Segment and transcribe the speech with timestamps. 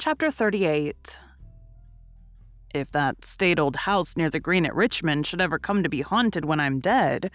[0.00, 1.18] Chapter 38
[2.74, 6.00] If that staid old house near the green at Richmond should ever come to be
[6.00, 7.30] haunted when I'm dead,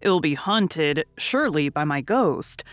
[0.00, 2.64] it will be haunted, surely, by my ghost.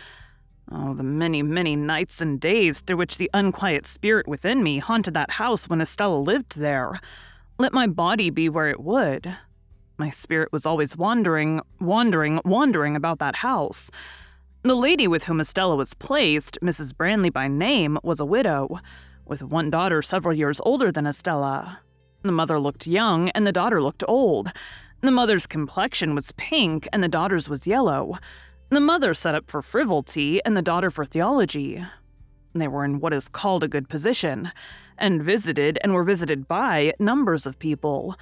[0.72, 5.14] Oh, the many, many nights and days through which the unquiet spirit within me haunted
[5.14, 6.98] that house when Estella lived there.
[7.56, 9.32] Let my body be where it would.
[9.96, 13.92] My spirit was always wandering, wandering, wandering about that house.
[14.62, 16.96] The lady with whom Estella was placed, Mrs.
[16.96, 18.80] Brandley by name, was a widow
[19.30, 21.80] with one daughter several years older than Estella.
[22.22, 24.52] The mother looked young and the daughter looked old.
[25.00, 28.18] The mother's complexion was pink and the daughter's was yellow.
[28.68, 31.82] The mother set up for frivolity and the daughter for theology.
[32.54, 34.50] They were in what is called a good position,
[34.98, 38.16] and visited and were visited by numbers of people.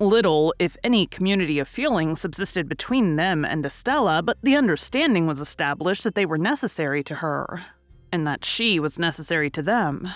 [0.00, 5.40] Little, if any, community of feeling subsisted between them and Estella, but the understanding was
[5.40, 7.64] established that they were necessary to her,
[8.10, 10.08] and that she was necessary to them.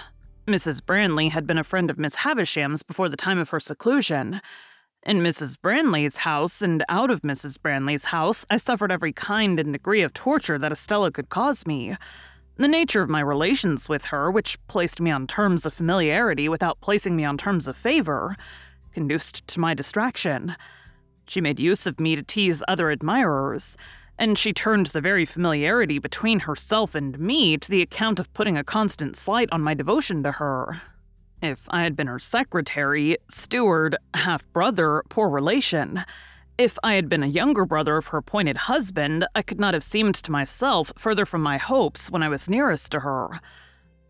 [0.47, 0.85] Mrs.
[0.85, 4.43] Brandley had been a friend of Miss Havisham's before the time of her seclusion.
[5.03, 5.59] In Mrs.
[5.59, 7.59] Brandley's house and out of Mrs.
[7.59, 11.97] Brandley's house, I suffered every kind and degree of torture that Estella could cause me.
[12.57, 16.81] The nature of my relations with her, which placed me on terms of familiarity without
[16.83, 18.37] placing me on terms of favor,
[18.93, 20.57] conduced to my distraction.
[21.27, 23.79] She made use of me to tease other admirers
[24.19, 28.57] and she turned the very familiarity between herself and me to the account of putting
[28.57, 30.81] a constant slight on my devotion to her.
[31.43, 36.05] If I had been her secretary, steward, half brother, poor relation,
[36.57, 39.83] if I had been a younger brother of her appointed husband, I could not have
[39.83, 43.41] seemed to myself further from my hopes when I was nearest to her.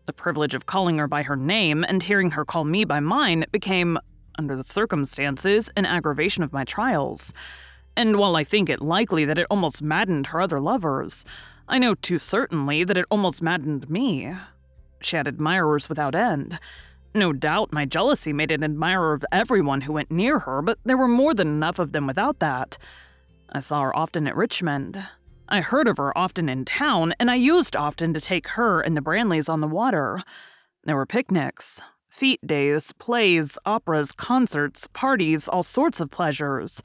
[0.05, 3.45] The privilege of calling her by her name and hearing her call me by mine
[3.51, 3.97] became,
[4.37, 7.33] under the circumstances, an aggravation of my trials.
[7.97, 11.25] And while I think it likely that it almost maddened her other lovers,
[11.67, 14.33] I know too certainly that it almost maddened me.
[15.01, 16.59] She had admirers without end.
[17.13, 20.97] No doubt my jealousy made an admirer of everyone who went near her, but there
[20.97, 22.77] were more than enough of them without that.
[23.49, 25.01] I saw her often at Richmond.
[25.47, 28.97] I heard of her often in town, and I used often to take her and
[28.97, 30.21] the Brandleys on the water.
[30.83, 36.81] There were picnics, fete days, plays, operas, concerts, parties, all sorts of pleasures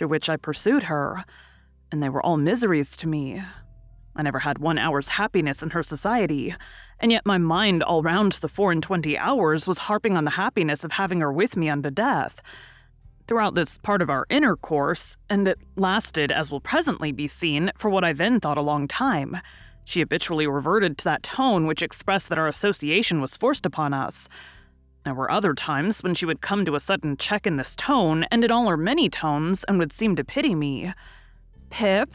[0.00, 1.26] through which I pursued her,
[1.92, 3.42] and they were all miseries to me.
[4.16, 6.54] I never had one hour's happiness in her society,
[7.00, 10.30] and yet my mind all round the four and twenty hours was harping on the
[10.30, 12.40] happiness of having her with me unto death.
[13.28, 17.90] Throughout this part of our intercourse, and it lasted, as will presently be seen, for
[17.90, 19.36] what I then thought a long time,
[19.84, 24.30] she habitually reverted to that tone which expressed that our association was forced upon us.
[25.10, 28.26] There were other times when she would come to a sudden check in this tone,
[28.30, 30.92] and in all her many tones, and would seem to pity me.
[31.68, 32.14] Pip,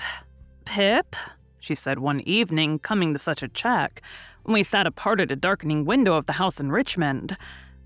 [0.64, 1.14] Pip,
[1.60, 4.02] she said one evening, coming to such a check,
[4.44, 7.38] when we sat apart at a darkening window of the house in Richmond.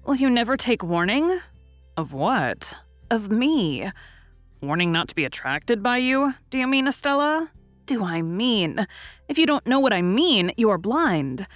[0.06, 1.40] Will you never take warning?
[1.98, 2.76] Of what?
[3.10, 3.90] Of me.
[4.62, 7.50] Warning not to be attracted by you, do you mean, Estella?
[7.88, 8.86] Do I mean?
[9.28, 11.48] If you don't know what I mean, you are blind.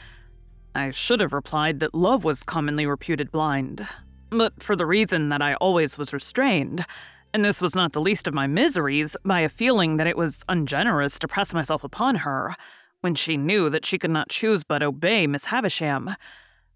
[0.75, 3.87] I should have replied that love was commonly reputed blind,
[4.31, 6.85] but for the reason that I always was restrained,
[7.33, 10.43] and this was not the least of my miseries, by a feeling that it was
[10.49, 12.55] ungenerous to press myself upon her,
[13.01, 16.15] when she knew that she could not choose but obey Miss Havisham.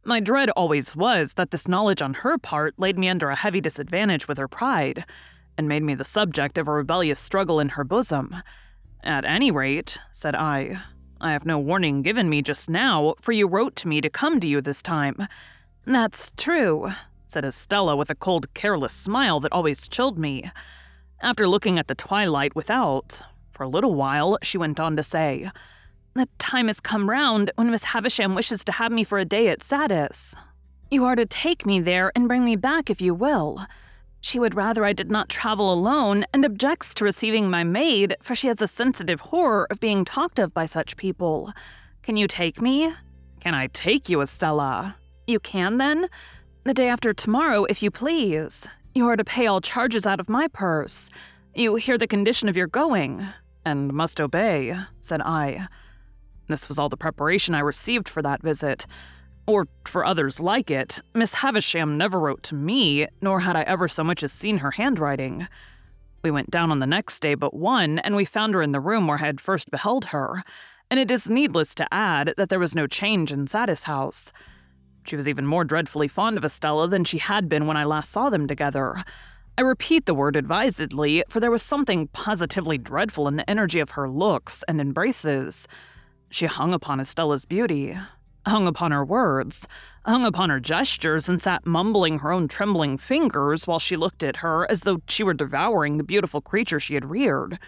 [0.03, 3.61] My dread always was that this knowledge on her part laid me under a heavy
[3.61, 5.05] disadvantage with her pride,
[5.57, 8.35] and made me the subject of a rebellious struggle in her bosom.
[9.03, 10.77] At any rate, said I,
[11.19, 14.39] I have no warning given me just now, for you wrote to me to come
[14.39, 15.27] to you this time.
[15.85, 16.91] That's true,
[17.27, 20.51] said Estella with a cold, careless smile that always chilled me.
[21.21, 25.49] After looking at the twilight without, for a little while, she went on to say,
[26.13, 29.47] The time has come round when Miss Havisham wishes to have me for a day
[29.47, 30.35] at Satis.
[30.91, 33.65] You are to take me there and bring me back if you will.
[34.27, 38.35] She would rather I did not travel alone and objects to receiving my maid, for
[38.35, 41.53] she has a sensitive horror of being talked of by such people.
[42.03, 42.93] Can you take me?
[43.39, 44.97] Can I take you, Estella?
[45.27, 46.09] You can then?
[46.65, 48.67] The day after tomorrow, if you please.
[48.93, 51.09] You are to pay all charges out of my purse.
[51.55, 53.25] You hear the condition of your going,
[53.63, 55.69] and must obey, said I.
[56.49, 58.87] This was all the preparation I received for that visit
[59.47, 63.87] or for others like it, Miss Havisham never wrote to me, nor had I ever
[63.87, 65.47] so much as seen her handwriting.
[66.21, 68.81] We went down on the next day but one, and we found her in the
[68.81, 70.43] room where I had first beheld her,
[70.91, 74.31] and it is needless to add that there was no change in Satis house.
[75.05, 78.11] She was even more dreadfully fond of Estella than she had been when I last
[78.11, 79.03] saw them together.
[79.57, 83.91] I repeat the word advisedly, for there was something positively dreadful in the energy of
[83.91, 85.67] her looks and embraces.
[86.29, 87.97] She hung upon Estella's beauty,
[88.47, 89.67] hung upon her words,
[90.05, 94.37] hung upon her gestures, and sat mumbling her own trembling fingers while she looked at
[94.37, 97.59] her as though she were devouring the beautiful creature she had reared.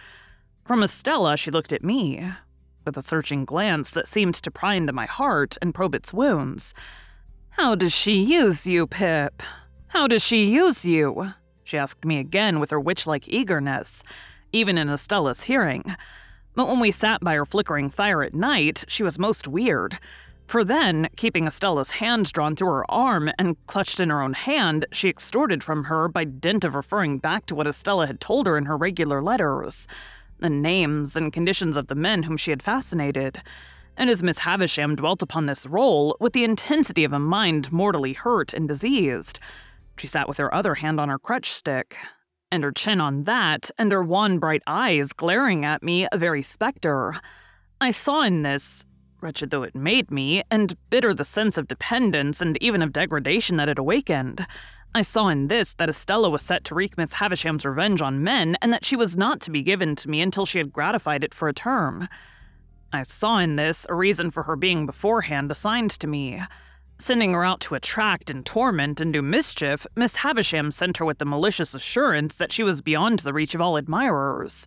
[0.66, 2.24] From Estella, she looked at me,
[2.86, 6.74] with a searching glance that seemed to pry into my heart and probe its wounds.
[7.52, 9.44] How does she use you, Pip?
[9.88, 11.34] How does she use you?
[11.64, 14.04] She asked me again with her witch like eagerness,
[14.52, 15.84] even in Estella's hearing.
[16.56, 20.00] But when we sat by her flickering fire at night, she was most weird.
[20.50, 24.88] For then, keeping Estella's hand drawn through her arm and clutched in her own hand,
[24.92, 28.58] she extorted from her by dint of referring back to what Estella had told her
[28.58, 29.86] in her regular letters
[30.40, 33.44] the names and conditions of the men whom she had fascinated.
[33.96, 38.14] And as Miss Havisham dwelt upon this roll with the intensity of a mind mortally
[38.14, 39.38] hurt and diseased,
[40.00, 41.96] she sat with her other hand on her crutch stick,
[42.52, 46.42] and her chin on that, and her wan bright eyes glaring at me a very
[46.42, 47.18] spectre.
[47.80, 48.88] I saw in this
[49.22, 53.58] wretched though it made me, and bitter the sense of dependence and even of degradation
[53.58, 54.46] that it awakened.
[54.94, 58.58] I saw in this that Estella was set to wreak Miss Havisham's revenge on men,
[58.62, 61.34] and that she was not to be given to me until she had gratified it
[61.34, 62.08] for a term.
[62.92, 66.42] I saw in this a reason for her being beforehand assigned to me.
[66.98, 71.20] Sending her out to attract and torment and do mischief, Miss Havisham sent her with
[71.20, 74.66] the malicious assurance that she was beyond the reach of all admirers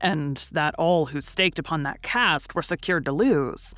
[0.00, 3.74] and that all who staked upon that cast were secured to lose.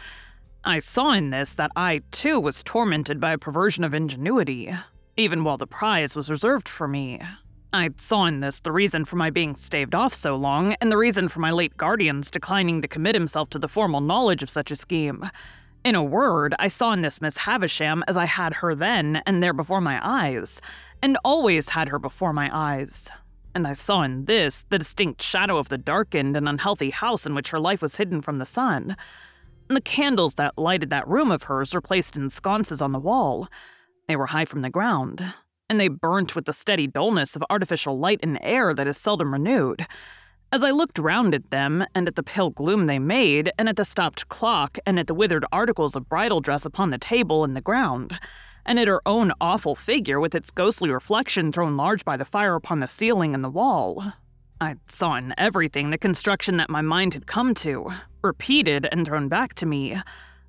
[0.64, 4.72] I saw in this that I, too, was tormented by a perversion of ingenuity,
[5.16, 7.20] even while the prize was reserved for me.
[7.72, 10.96] I saw in this the reason for my being staved off so long, and the
[10.96, 14.70] reason for my late guardian's declining to commit himself to the formal knowledge of such
[14.70, 15.24] a scheme.
[15.84, 19.42] In a word, I saw in this Miss Havisham as I had her then and
[19.42, 20.60] there before my eyes,
[21.02, 23.10] and always had her before my eyes,
[23.54, 27.35] and I saw in this the distinct shadow of the darkened and unhealthy house in
[27.35, 28.97] which her life was hidden from the sun.
[29.68, 33.49] The candles that lighted that room of hers were placed in sconces on the wall.
[34.09, 35.35] They were high from the ground,
[35.68, 39.32] and they burnt with the steady dullness of artificial light and air that is seldom
[39.32, 39.87] renewed.
[40.50, 43.76] As I looked round at them, and at the pale gloom they made, and at
[43.76, 47.56] the stopped clock, and at the withered articles of bridal dress upon the table and
[47.56, 48.21] the ground,
[48.64, 52.54] and at her own awful figure with its ghostly reflection thrown large by the fire
[52.54, 54.12] upon the ceiling and the wall.
[54.61, 57.90] I saw in everything the construction that my mind had come to,
[58.23, 59.97] repeated and thrown back to me.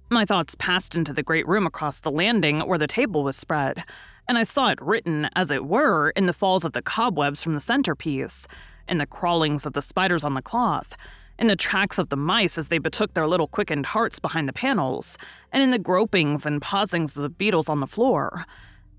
[0.10, 3.84] My thoughts passed into the great room across the landing where the table was spread,
[4.28, 7.56] and I saw it written, as it were, in the falls of the cobwebs from
[7.56, 8.48] the centerpiece,
[8.88, 10.96] in the crawlings of the spiders on the cloth,
[11.38, 14.54] in the tracks of the mice as they betook their little quickened hearts behind the
[14.54, 15.18] panels,
[15.52, 18.46] and in the gropings and pausings of the beetles on the floor.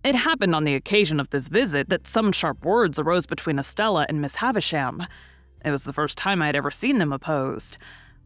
[0.03, 4.05] It happened on the occasion of this visit that some sharp words arose between Estella
[4.09, 5.07] and Miss Havisham.
[5.65, 7.79] It was the first time I had ever seen them opposed.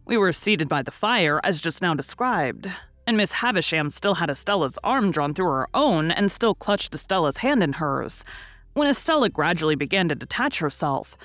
[0.05, 2.69] We were seated by the fire, as just now described,
[3.07, 7.39] and Miss Havisham still had Estella's arm drawn through her own and still clutched Estella's
[7.39, 8.25] hand in hers.
[8.73, 11.17] When Estella gradually began to detach herself,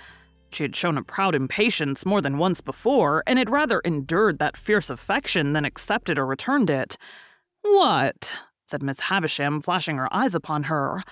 [0.53, 4.57] she had shown a proud impatience more than once before, and had rather endured that
[4.57, 6.97] fierce affection than accepted or returned it.
[7.61, 8.33] What?
[8.65, 11.03] said Miss Havisham, flashing her eyes upon her.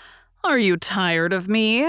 [0.43, 1.85] Are you tired of me?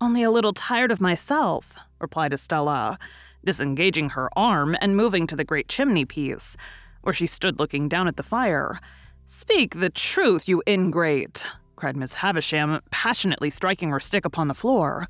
[0.00, 2.98] Only a little tired of myself, replied Estella,
[3.44, 6.56] disengaging her arm and moving to the great chimney piece,
[7.02, 8.80] where she stood looking down at the fire.
[9.24, 15.08] Speak the truth, you ingrate, cried Miss Havisham, passionately striking her stick upon the floor.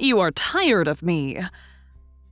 [0.00, 1.40] You are tired of me.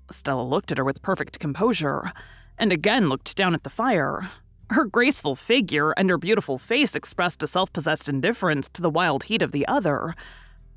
[0.08, 2.12] Stella looked at her with perfect composure,
[2.56, 4.30] and again looked down at the fire.
[4.70, 9.25] Her graceful figure and her beautiful face expressed a self possessed indifference to the wild
[9.25, 10.14] heat of the other.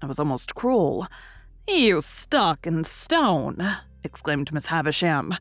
[0.02, 1.06] It was almost cruel.
[1.68, 3.60] You stuck in stone,
[4.04, 5.36] exclaimed Miss Havisham.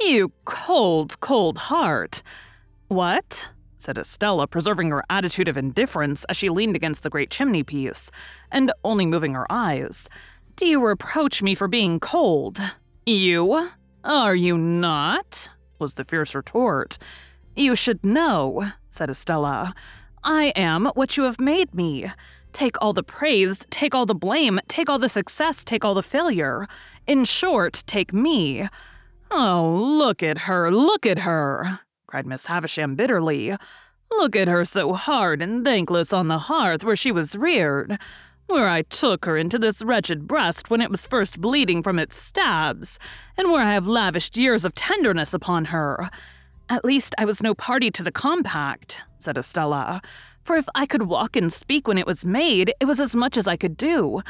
[0.00, 2.24] You cold, cold heart.
[2.88, 3.50] What?
[3.76, 8.10] said Estella, preserving her attitude of indifference as she leaned against the great chimney piece,
[8.50, 10.08] and only moving her eyes.
[10.58, 12.60] Do you reproach me for being cold?
[13.06, 13.70] You?
[14.02, 15.50] Are you not?
[15.78, 16.98] was the fierce retort.
[17.54, 19.72] You should know, said Estella.
[20.24, 22.10] I am what you have made me.
[22.52, 26.02] Take all the praise, take all the blame, take all the success, take all the
[26.02, 26.66] failure.
[27.06, 28.68] In short, take me.
[29.30, 33.54] Oh, look at her, look at her, cried Miss Havisham bitterly.
[34.10, 37.96] Look at her so hard and thankless on the hearth where she was reared,
[38.48, 42.16] where I took her into this wretched breast when it was first bleeding from its
[42.16, 42.98] stabs,
[43.36, 46.10] and where I have lavished years of tenderness upon her.
[46.68, 50.02] At least I was no party to the compact, said Estella,
[50.42, 53.36] for if I could walk and speak when it was made, it was as much
[53.36, 54.22] as I could do.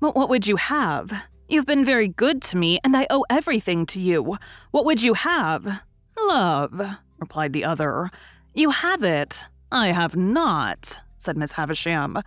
[0.00, 1.24] But what would you have?
[1.48, 4.36] You've been very good to me, and I owe everything to you.
[4.70, 5.82] What would you have?
[6.28, 8.10] Love, replied the other.
[8.54, 9.46] You have it.
[9.70, 12.18] I have not, said Miss Havisham.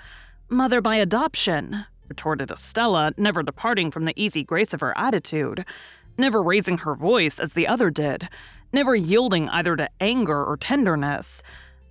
[0.50, 5.66] Mother by adoption, retorted Estella, never departing from the easy grace of her attitude,
[6.20, 8.30] never raising her voice as the other did,
[8.72, 11.42] never yielding either to anger or tenderness.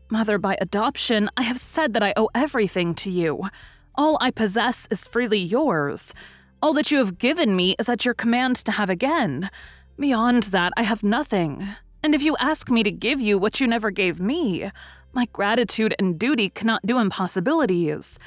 [0.08, 3.48] Mother by adoption, I have said that I owe everything to you.
[3.96, 6.14] All I possess is freely yours.
[6.62, 9.50] All that you have given me is at your command to have again.
[9.98, 11.66] Beyond that, I have nothing.
[12.04, 14.70] And if you ask me to give you what you never gave me,
[15.12, 18.18] my gratitude and duty cannot do impossibilities.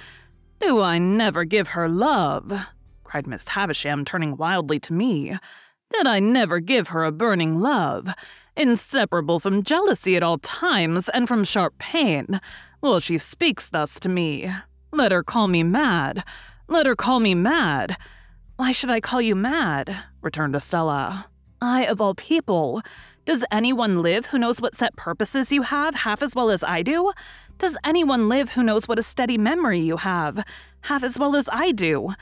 [0.60, 2.52] Do I never give her love?
[3.04, 5.38] cried Miss Havisham, turning wildly to me.
[5.92, 8.10] Did I never give her a burning love,
[8.56, 12.42] inseparable from jealousy at all times and from sharp pain?
[12.82, 14.52] Well, she speaks thus to me.
[14.92, 16.24] Let her call me mad.
[16.68, 17.98] Let her call me mad.
[18.58, 19.96] Why should I call you mad?
[20.22, 21.28] returned Estella.
[21.62, 22.82] I, of all people,
[23.28, 26.82] does anyone live who knows what set purposes you have half as well as I
[26.82, 27.12] do?
[27.58, 30.46] Does anyone live who knows what a steady memory you have
[30.84, 32.14] half as well as I do?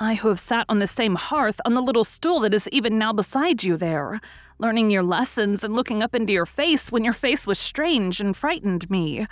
[0.00, 2.96] I who have sat on the same hearth on the little stool that is even
[2.96, 4.22] now beside you there,
[4.58, 8.34] learning your lessons and looking up into your face when your face was strange and
[8.34, 9.26] frightened me.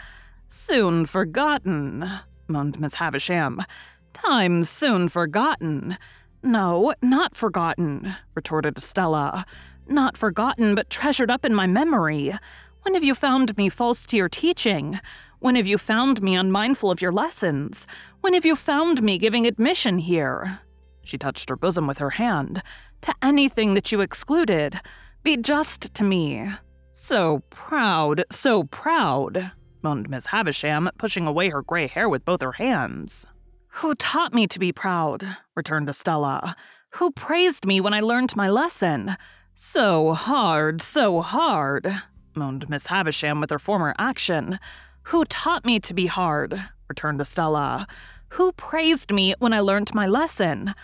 [0.49, 2.05] Soon forgotten,
[2.47, 3.65] moaned Miss Havisham.
[4.13, 5.97] Time soon forgotten.
[6.43, 9.47] No, not forgotten, retorted Estella.
[9.87, 12.35] Not forgotten, but treasured up in my memory.
[12.83, 15.01] When have you found me false to your teaching?
[15.39, 17.87] When have you found me unmindful of your lessons?
[18.21, 20.61] When have you found me giving admission here?
[21.03, 22.63] She touched her bosom with her hand.
[23.03, 24.81] To anything that you excluded.
[25.23, 26.49] Be just to me.
[26.93, 32.53] So proud, so proud, moaned Miss Havisham, pushing away her gray hair with both her
[32.53, 33.27] hands.
[33.77, 35.25] Who taught me to be proud?
[35.57, 36.55] returned Estella.
[36.97, 39.17] Who praised me when I learned my lesson?
[39.55, 41.87] So hard, so hard,
[42.35, 44.59] moaned Miss Havisham with her former action.
[45.05, 46.71] Who taught me to be hard?
[46.89, 47.87] returned Estella.
[48.31, 50.75] Who praised me when I learnt my lesson?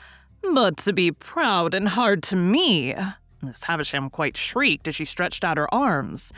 [0.53, 2.95] But to be proud and hard to me!
[3.41, 6.31] Miss Havisham quite shrieked as she stretched out her arms.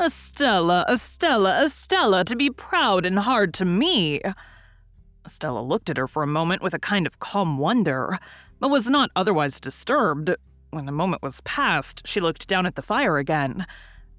[0.00, 4.22] Estella, Estella, Estella, to be proud and hard to me!
[5.26, 8.18] Estella looked at her for a moment with a kind of calm wonder,
[8.58, 10.34] but was not otherwise disturbed,
[10.74, 13.66] when the moment was past, she looked down at the fire again.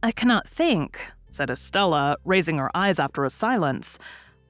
[0.01, 3.99] I cannot think, said Estella, raising her eyes after a silence,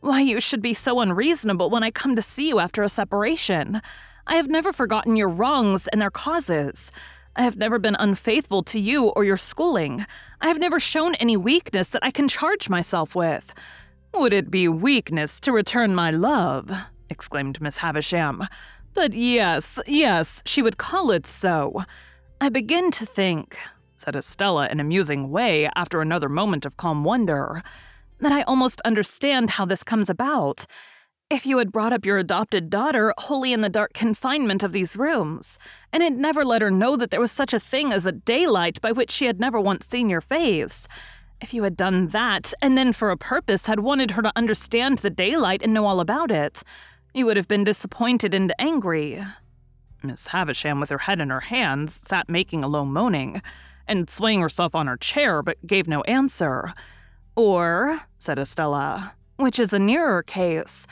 [0.02, 3.82] why you should be so unreasonable when I come to see you after a separation.
[4.28, 6.92] I have never forgotten your wrongs and their causes.
[7.36, 10.06] I have never been unfaithful to you or your schooling.
[10.42, 13.54] I have never shown any weakness that I can charge myself with.
[14.14, 16.72] Would it be weakness to return my love?
[17.10, 18.44] exclaimed Miss Havisham.
[18.96, 21.84] But yes, yes, she would call it so.
[22.40, 23.58] I begin to think,
[23.98, 27.62] said Estella in a musing way after another moment of calm wonder,
[28.22, 30.66] that I almost understand how this comes about.
[31.30, 34.96] If you had brought up your adopted daughter wholly in the dark confinement of these
[34.96, 35.60] rooms,
[35.92, 38.80] and had never let her know that there was such a thing as a daylight
[38.80, 40.88] by which she had never once seen your face,
[41.42, 45.00] if you had done that, and then for a purpose had wanted her to understand
[45.00, 46.64] the daylight and know all about it,
[47.16, 49.24] you would have been disappointed and angry.
[50.04, 53.42] Miss Havisham, with her head in her hands, sat making a low moaning,
[53.88, 56.74] and swaying herself on her chair, but gave no answer.
[57.36, 60.86] Or, said Estella, which is a nearer case,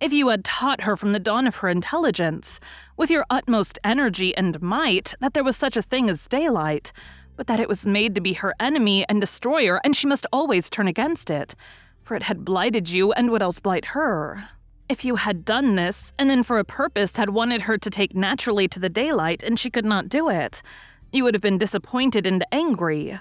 [0.00, 2.58] if you had taught her from the dawn of her intelligence,
[2.96, 6.92] with your utmost energy and might, that there was such a thing as daylight,
[7.36, 10.70] but that it was made to be her enemy and destroyer, and she must always
[10.70, 11.54] turn against it,
[12.02, 14.48] for it had blighted you and would else blight her.
[14.88, 18.14] If you had done this, and then for a purpose had wanted her to take
[18.14, 20.62] naturally to the daylight, and she could not do it,
[21.12, 23.18] you would have been disappointed and angry.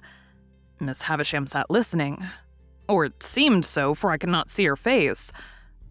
[0.80, 2.24] Miss Havisham sat listening.
[2.88, 5.32] Or it seemed so, for I could not see her face,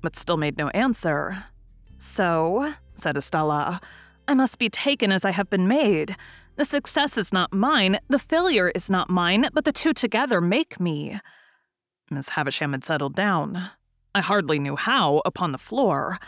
[0.00, 1.44] but still made no answer.
[1.98, 3.80] So, said Estella,
[4.28, 6.16] I must be taken as I have been made.
[6.54, 10.78] The success is not mine, the failure is not mine, but the two together make
[10.78, 11.18] me.
[12.10, 13.70] Miss Havisham had settled down.
[14.14, 16.18] I hardly knew how, upon the floor,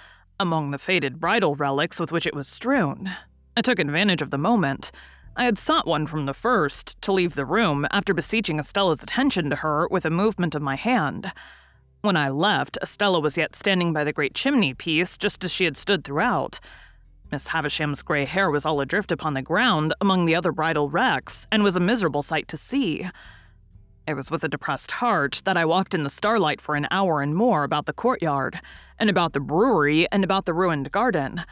[0.40, 3.10] among the faded bridal relics with which it was strewn.
[3.56, 4.90] I took advantage of the moment.
[5.36, 9.50] I had sought one from the first to leave the room after beseeching Estella's attention
[9.50, 11.32] to her with a movement of my hand.
[12.00, 15.64] When I left, Estella was yet standing by the great chimney piece just as she
[15.64, 16.58] had stood throughout.
[17.30, 21.46] Miss Havisham's gray hair was all adrift upon the ground among the other bridal wrecks
[21.52, 23.08] and was a miserable sight to see.
[24.06, 27.22] It was with a depressed heart that I walked in the starlight for an hour
[27.22, 28.60] and more about the courtyard,
[29.00, 31.42] and about the brewery, and about the ruined garden.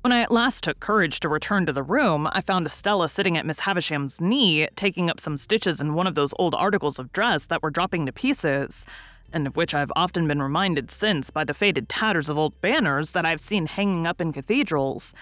[0.00, 3.36] When I at last took courage to return to the room, I found Estella sitting
[3.36, 7.12] at Miss Havisham's knee, taking up some stitches in one of those old articles of
[7.12, 8.86] dress that were dropping to pieces,
[9.32, 13.12] and of which I've often been reminded since by the faded tatters of old banners
[13.12, 15.14] that I've seen hanging up in cathedrals.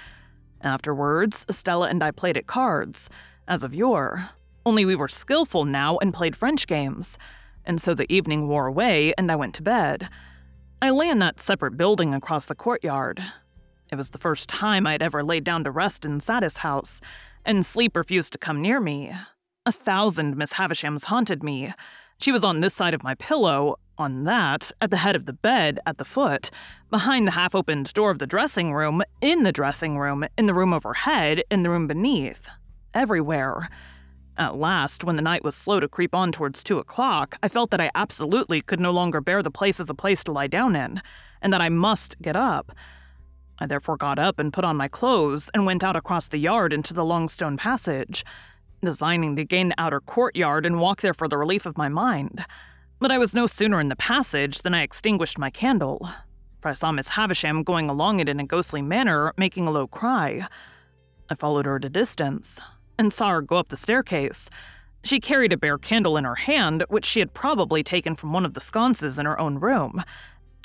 [0.62, 3.10] Afterwards, Estella and I played at cards,
[3.46, 4.30] as of yore.
[4.68, 7.16] Only we were skillful now and played French games.
[7.64, 10.10] And so the evening wore away and I went to bed.
[10.82, 13.24] I lay in that separate building across the courtyard.
[13.90, 17.00] It was the first time I had ever laid down to rest in Satis house,
[17.46, 19.10] and sleep refused to come near me.
[19.64, 21.72] A thousand Miss Havishams haunted me.
[22.18, 25.32] She was on this side of my pillow, on that, at the head of the
[25.32, 26.50] bed, at the foot,
[26.90, 30.52] behind the half opened door of the dressing room, in the dressing room, in the
[30.52, 32.50] room overhead, in the room beneath.
[32.92, 33.70] Everywhere.
[34.38, 37.72] At last, when the night was slow to creep on towards two o'clock, I felt
[37.72, 40.76] that I absolutely could no longer bear the place as a place to lie down
[40.76, 41.02] in,
[41.42, 42.70] and that I must get up.
[43.58, 46.72] I therefore got up and put on my clothes and went out across the yard
[46.72, 48.24] into the long stone passage,
[48.80, 52.46] designing to gain the outer courtyard and walk there for the relief of my mind.
[53.00, 56.08] But I was no sooner in the passage than I extinguished my candle,
[56.60, 59.88] for I saw Miss Havisham going along it in a ghostly manner, making a low
[59.88, 60.46] cry.
[61.28, 62.60] I followed her at a distance,
[62.98, 64.50] and saw her go up the staircase.
[65.04, 68.44] She carried a bare candle in her hand, which she had probably taken from one
[68.44, 70.02] of the sconces in her own room,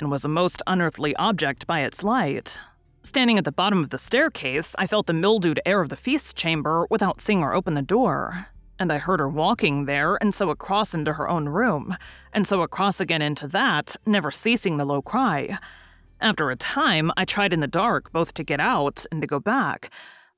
[0.00, 2.58] and was a most unearthly object by its light.
[3.02, 6.36] Standing at the bottom of the staircase, I felt the mildewed air of the feast
[6.36, 8.46] chamber without seeing her open the door,
[8.78, 11.96] and I heard her walking there and so across into her own room,
[12.32, 15.58] and so across again into that, never ceasing the low cry.
[16.20, 19.38] After a time, I tried in the dark both to get out and to go
[19.38, 19.90] back,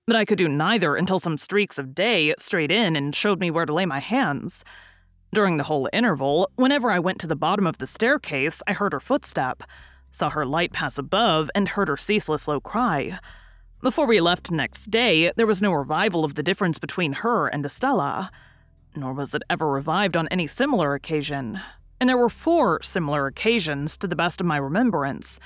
[0.07, 3.51] but I could do neither until some streaks of day strayed in and showed me
[3.51, 4.65] where to lay my hands.
[5.35, 8.93] During the whole interval, whenever I went to the bottom of the staircase, I heard
[8.93, 9.65] her footstep,
[10.13, 13.19] saw her light pass above, and heard her ceaseless low cry.
[13.83, 17.67] Before we left next day, there was no revival of the difference between her and
[17.67, 18.31] Estella,
[18.95, 21.61] nor was it ever revived on any similar occasion.
[22.01, 25.41] And there were four similar occasions to the best of my remembrance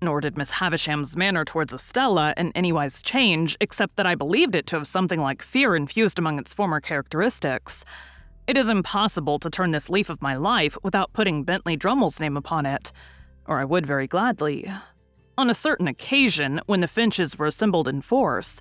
[0.00, 4.66] nor did Miss Havisham's manner towards Estella in anywise change, except that I believed it
[4.68, 7.84] to have something like fear infused among its former characteristics.
[8.46, 12.36] It is impossible to turn this leaf of my life without putting Bentley Drummle's name
[12.36, 12.92] upon it,
[13.46, 14.70] or I would very gladly.
[15.38, 18.60] On a certain occasion, when the Finches were assembled in force,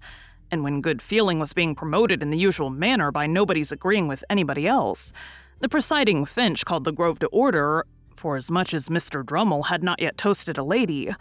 [0.51, 4.23] and when good feeling was being promoted in the usual manner by nobody's agreeing with
[4.29, 5.13] anybody else,
[5.59, 7.85] the presiding Finch called the Grove to order,
[8.25, 9.23] for as much as Mr.
[9.23, 11.13] Drummle had not yet toasted a lady,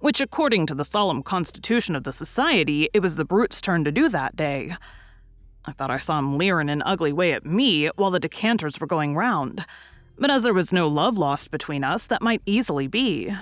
[0.00, 3.90] which, according to the solemn constitution of the society, it was the brute's turn to
[3.90, 4.74] do that day.
[5.64, 8.78] I thought I saw him leer in an ugly way at me while the decanters
[8.78, 9.64] were going round,
[10.18, 13.34] but as there was no love lost between us, that might easily be.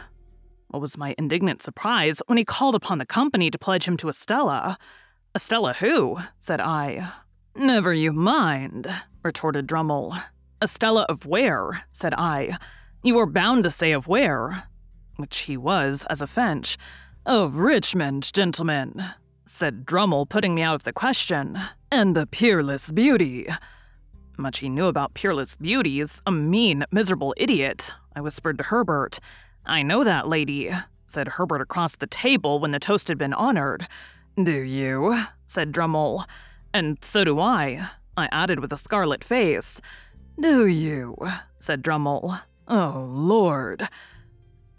[0.69, 4.09] What was my indignant surprise when he called upon the company to pledge him to
[4.09, 4.79] Estella?
[5.35, 6.21] Estella who?
[6.39, 7.11] said I.
[7.57, 8.87] Never you mind,
[9.25, 10.23] retorted Drummle.
[10.63, 11.83] Estella of where?
[11.91, 12.57] said I.
[13.09, 14.65] You were bound to say of where,
[15.17, 16.77] which he was as a Finch.
[17.25, 19.03] Of Richmond, gentlemen,
[19.47, 21.59] said Drummle, putting me out of the question.
[21.91, 23.47] And the peerless beauty.
[24.37, 29.21] Much he knew about peerless beauties, a mean, miserable idiot, I whispered to Herbert.
[29.65, 30.71] I know that lady,
[31.07, 33.89] said Herbert across the table when the toast had been honored.
[34.37, 35.19] Do you?
[35.47, 36.27] said Drummle.
[36.75, 39.81] And so do I, I added with a scarlet face.
[40.39, 41.17] Do you?
[41.59, 42.43] said Drummle.
[42.71, 43.89] Oh, Lord.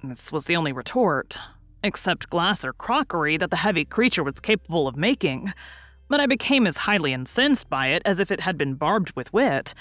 [0.03, 1.39] This was the only retort,
[1.83, 5.51] except glass or crockery, that the heavy creature was capable of making.
[6.07, 9.33] But I became as highly incensed by it as if it had been barbed with
[9.33, 9.73] wit,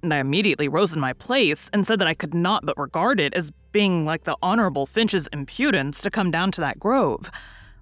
[0.00, 3.18] and I immediately rose in my place and said that I could not but regard
[3.18, 7.32] it as being like the Honorable Finch's impudence to come down to that grove.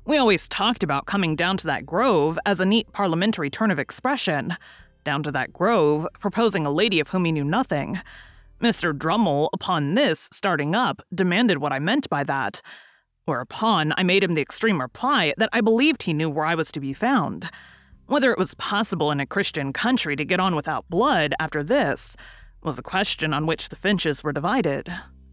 [0.06, 3.78] We always talked about coming down to that grove as a neat parliamentary turn of
[3.78, 4.56] expression.
[5.04, 8.00] Down to that grove, proposing a lady of whom he knew nothing.
[8.60, 8.92] Mr.
[8.92, 12.62] Drummle, upon this, starting up, demanded what I meant by that.
[13.24, 16.70] Whereupon I made him the extreme reply that I believed he knew where I was
[16.72, 17.50] to be found.
[18.06, 22.16] Whether it was possible in a Christian country to get on without blood after this
[22.62, 24.92] was a question on which the Finches were divided.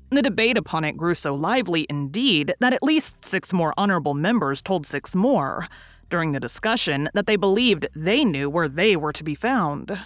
[0.10, 4.62] The debate upon it grew so lively indeed that at least six more honorable members
[4.62, 5.67] told six more
[6.10, 9.97] during the discussion that they believed they knew where they were to be found.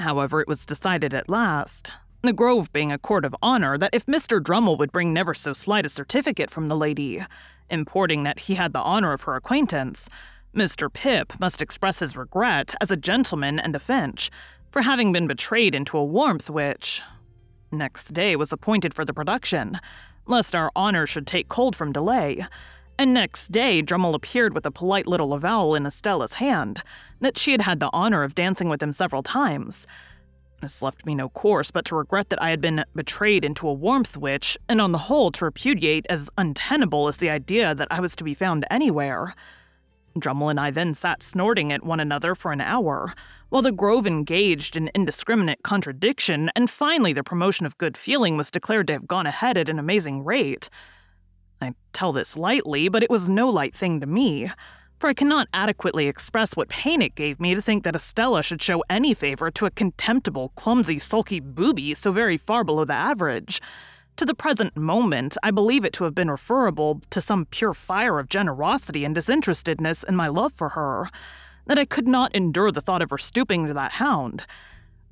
[0.00, 4.06] However, it was decided at last, the Grove being a court of honor, that if
[4.06, 4.40] Mr.
[4.40, 7.20] Drummle would bring never so slight a certificate from the lady,
[7.68, 10.08] importing that he had the honor of her acquaintance,
[10.54, 10.92] Mr.
[10.92, 14.30] Pip must express his regret as a gentleman and a Finch
[14.70, 17.02] for having been betrayed into a warmth which,
[17.72, 19.80] next day, was appointed for the production,
[20.26, 22.46] lest our honor should take cold from delay.
[22.98, 26.82] And next day, Drummle appeared with a polite little avowal in Estella's hand
[27.20, 29.86] that she had had the honor of dancing with him several times.
[30.62, 33.72] This left me no course but to regret that I had been betrayed into a
[33.72, 37.98] warmth which, and on the whole, to repudiate as untenable as the idea that I
[37.98, 39.34] was to be found anywhere.
[40.16, 43.12] Drummle and I then sat snorting at one another for an hour,
[43.48, 48.52] while the Grove engaged in indiscriminate contradiction, and finally the promotion of good feeling was
[48.52, 50.70] declared to have gone ahead at an amazing rate.
[51.60, 54.48] I tell this lightly, but it was no light thing to me,
[55.02, 58.62] for I cannot adequately express what pain it gave me to think that Estella should
[58.62, 63.60] show any favor to a contemptible, clumsy, sulky booby so very far below the average.
[64.18, 68.20] To the present moment, I believe it to have been referable to some pure fire
[68.20, 71.10] of generosity and disinterestedness in my love for her,
[71.66, 74.46] that I could not endure the thought of her stooping to that hound.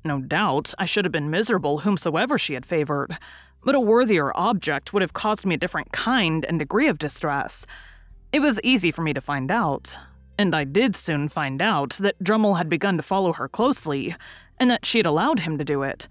[0.05, 3.17] No doubt I should have been miserable whomsoever she had favored,
[3.61, 7.65] but a worthier object would have caused me a different kind and degree of distress.
[8.31, 9.97] It was easy for me to find out,
[10.37, 14.15] and I did soon find out that Drummle had begun to follow her closely,
[14.57, 16.07] and that she had allowed him to do it.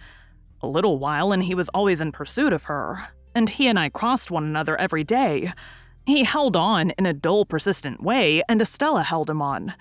[0.61, 3.89] A little while, and he was always in pursuit of her, and he and I
[3.89, 5.55] crossed one another every day.
[6.05, 9.73] He held on in a dull, persistent way, and Estella held him on.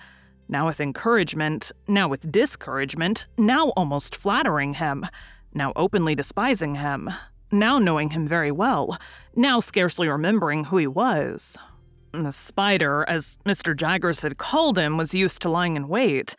[0.48, 5.06] Now with encouragement, now with discouragement, now almost flattering him,
[5.52, 7.10] now openly despising him,
[7.52, 8.98] now knowing him very well,
[9.36, 11.58] now scarcely remembering who he was.
[12.12, 13.76] The spider, as Mr.
[13.76, 16.34] Jaggers had called him, was used to lying in wait,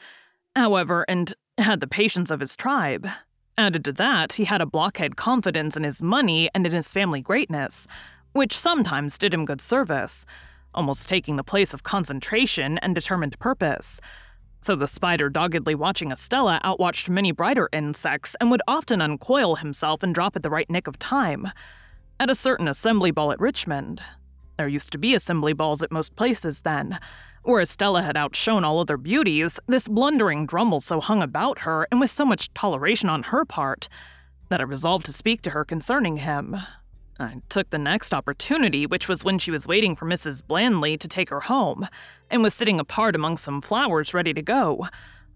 [0.56, 3.08] however, and had the patience of his tribe.
[3.58, 7.22] Added to that, he had a blockhead confidence in his money and in his family
[7.22, 7.88] greatness,
[8.34, 10.26] which sometimes did him good service,
[10.74, 14.02] almost taking the place of concentration and determined purpose.
[14.62, 20.04] So the spider, doggedly watching Estella, outwatched many brighter insects and would often uncoil himself
[20.04, 21.48] and drop at the right nick of time.
[22.20, 24.02] At a certain assembly ball at Richmond,
[24.62, 27.00] there used to be assembly balls at most places then,
[27.42, 32.00] where Estella had outshone all other beauties, this blundering Drummle so hung about her, and
[32.00, 33.90] with so much toleration on her part,
[34.50, 36.56] that I resolved to speak to her concerning him.
[37.20, 40.44] I took the next opportunity, which was when she was waiting for Mrs.
[40.48, 41.88] Brandley to take her home,
[42.30, 44.86] and was sitting apart among some flowers ready to go.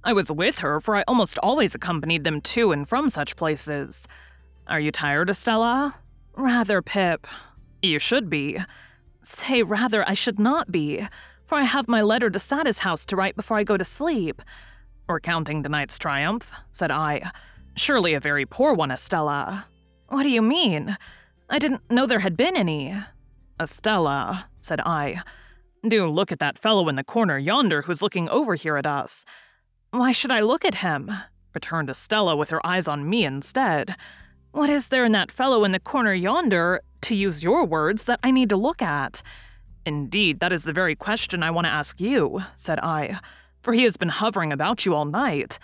[0.03, 4.07] I was with her, for I almost always accompanied them to and from such places.
[4.67, 5.95] Are you tired, Estella?
[6.35, 7.25] Rather, Pip.
[7.81, 8.59] You should be.
[9.25, 11.05] Say rather, I should not be
[11.45, 14.41] for I have my letter to Satis House to write before I go to sleep.
[15.07, 17.31] Recounting tonight's triumph, said I.
[17.75, 19.67] Surely a very poor one, Estella.
[20.07, 20.97] What do you mean?
[21.49, 22.95] I didn't know there had been any.
[23.59, 25.21] Estella, said I,
[25.88, 29.23] do look at that fellow in the corner yonder who's looking over here at us.
[29.91, 31.11] Why should I look at him?
[31.53, 33.95] returned Estella with her eyes on me instead.
[34.51, 38.19] What is there in that fellow in the corner yonder, to use your words, that
[38.23, 39.23] I need to look at?
[39.85, 43.19] Indeed, that is the very question I want to ask you, said I,
[43.61, 45.59] for he has been hovering about you all night.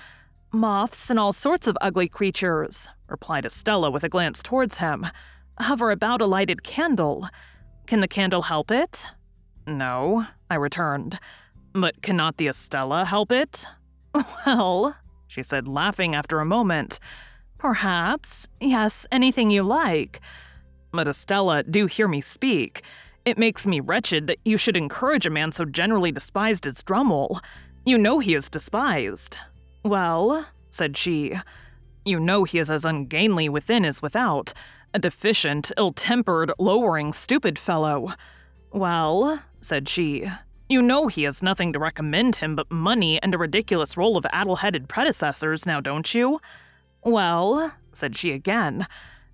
[0.52, 5.08] Moths and all sorts of ugly creatures, replied Estella with a glance towards him,
[5.60, 7.28] hover about a lighted candle.
[7.88, 9.08] Can the candle help it?
[9.66, 11.20] No, I returned.
[11.74, 13.66] But cannot the Estella help it?
[14.46, 17.00] Well, she said, laughing after a moment.
[17.58, 18.48] Perhaps.
[18.60, 20.20] Yes, anything you like.
[20.92, 22.84] But Estella, do hear me speak.
[23.24, 27.40] It makes me wretched that you should encourage a man so generally despised as Drummle.
[27.86, 29.38] You know he is despised.
[29.84, 31.36] Well, said she,
[32.04, 34.54] You know he is as ungainly within as without.
[34.94, 38.14] A deficient, ill tempered, lowering, stupid fellow.
[38.72, 40.28] Well, said she,
[40.72, 44.26] you know he has nothing to recommend him but money and a ridiculous roll of
[44.32, 46.40] addle headed predecessors, now don't you?
[47.04, 48.88] Well, said she again,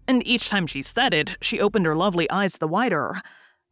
[0.07, 3.21] and each time she said it, she opened her lovely eyes the wider.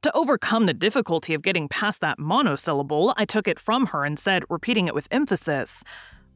[0.01, 4.19] To overcome the difficulty of getting past that monosyllable, I took it from her and
[4.19, 5.83] said, repeating it with emphasis,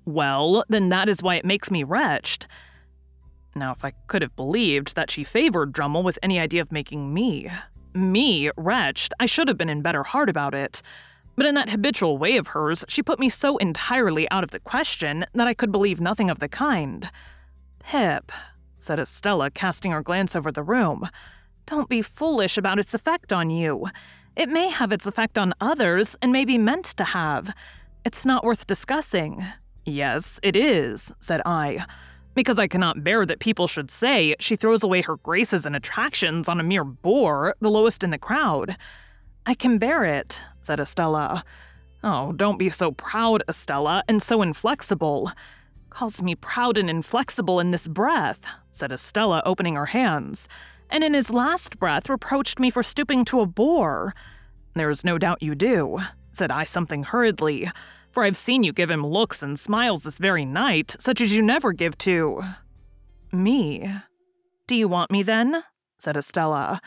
[0.05, 2.47] Well, then that is why it makes me wretched.
[3.55, 7.13] Now, if I could have believed that she favored Drummle with any idea of making
[7.13, 7.49] me,
[7.93, 10.81] me, wretched, I should have been in better heart about it.
[11.35, 14.59] But in that habitual way of hers, she put me so entirely out of the
[14.59, 17.09] question that I could believe nothing of the kind.
[17.79, 18.31] Pip,
[18.79, 21.07] said Estella, casting her glance over the room,
[21.65, 23.85] don't be foolish about its effect on you.
[24.35, 27.53] It may have its effect on others and may be meant to have.
[28.03, 29.43] It's not worth discussing.
[29.85, 31.85] Yes, it is, said I
[32.39, 36.47] because I cannot bear that people should say she throws away her graces and attractions
[36.47, 38.77] on a mere bore, the lowest in the crowd.
[39.45, 41.43] I can bear it, said Estella.
[42.01, 45.33] Oh, don't be so proud, Estella, and so inflexible.
[45.89, 50.47] Calls me proud and inflexible in this breath, said Estella, opening her hands,
[50.89, 54.13] and in his last breath reproached me for stooping to a bore.
[54.75, 55.99] There is no doubt you do,
[56.31, 57.69] said I something hurriedly
[58.11, 61.41] for I've seen you give him looks and smiles this very night, such as you
[61.41, 62.41] never give to.
[63.31, 63.89] me.
[64.67, 65.63] Do you want me then?
[65.97, 66.81] said Estella,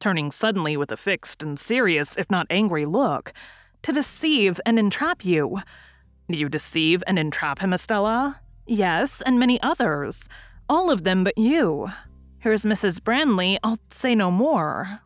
[0.00, 3.32] turning suddenly with a fixed and serious, if not angry, look.
[3.82, 5.60] To deceive and entrap you.
[6.30, 8.40] Do you deceive and entrap him, Estella?
[8.66, 10.28] Yes, and many others.
[10.68, 11.88] All of them but you.
[12.38, 13.02] Here's Mrs.
[13.02, 15.00] Brandley, I'll say no more.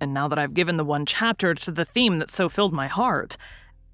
[0.00, 2.86] And now that I've given the one chapter to the theme that so filled my
[2.86, 3.36] heart,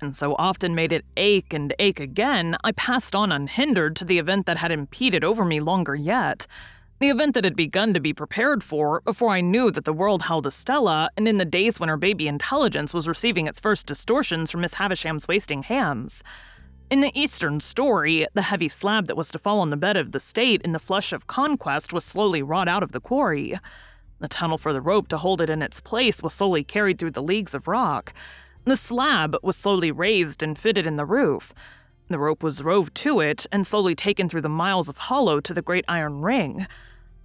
[0.01, 4.19] and so often made it ache and ache again, I passed on unhindered to the
[4.19, 6.47] event that had impeded over me longer yet.
[7.01, 10.23] The event that had begun to be prepared for before I knew that the world
[10.23, 14.51] held Estella, and in the days when her baby intelligence was receiving its first distortions
[14.51, 16.23] from Miss Havisham's wasting hands.
[16.91, 20.13] In the Eastern story, the heavy slab that was to fall on the bed of
[20.13, 23.59] the state in the flush of conquest was slowly wrought out of the quarry.
[24.21, 27.11] The tunnel for the rope to hold it in its place was slowly carried through
[27.11, 28.15] the leagues of rock.
[28.65, 31.53] The slab was slowly raised and fitted in the roof.
[32.09, 35.53] The rope was rove to it and slowly taken through the miles of hollow to
[35.53, 36.67] the great iron ring.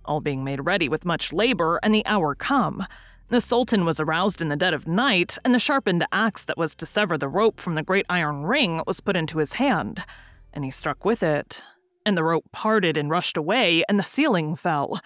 [0.04, 2.86] All being made ready with much labor, and the hour come.
[3.34, 6.76] The Sultan was aroused in the dead of night, and the sharpened axe that was
[6.76, 10.06] to sever the rope from the great iron ring was put into his hand,
[10.54, 11.64] and he struck with it.
[12.06, 15.02] And the rope parted and rushed away, and the ceiling fell.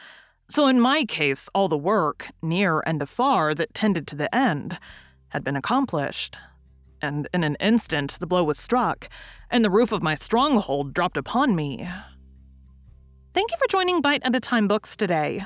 [0.50, 4.78] So, in my case, all the work, near and afar, that tended to the end,
[5.30, 6.36] had been accomplished.
[7.02, 9.08] And in an instant, the blow was struck,
[9.50, 11.88] and the roof of my stronghold dropped upon me.
[13.34, 15.46] Thank you for joining Bite at a Time Books today.